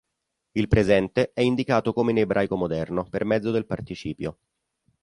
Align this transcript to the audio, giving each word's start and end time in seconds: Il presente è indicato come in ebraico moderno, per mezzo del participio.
Il 0.53 0.67
presente 0.67 1.31
è 1.31 1.41
indicato 1.41 1.93
come 1.93 2.09
in 2.09 2.17
ebraico 2.17 2.55
moderno, 2.57 3.03
per 3.07 3.23
mezzo 3.23 3.51
del 3.51 3.67
participio. 3.67 4.39